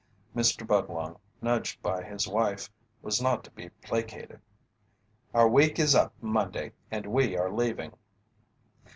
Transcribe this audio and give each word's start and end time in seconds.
Mr. 0.35 0.65
Budlong, 0.65 1.19
nudged 1.43 1.79
by 1.83 2.01
his 2.01 2.27
wife, 2.27 2.71
was 3.03 3.21
not 3.21 3.43
to 3.43 3.51
be 3.51 3.69
placated. 3.83 4.39
"Our 5.31 5.47
week 5.47 5.77
is 5.77 5.93
up 5.93 6.11
Monday, 6.19 6.71
and 6.89 7.05
we 7.05 7.37
are 7.37 7.51
leaving." 7.53 7.93